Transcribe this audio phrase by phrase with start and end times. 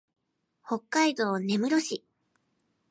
[0.65, 2.03] 北海道根室市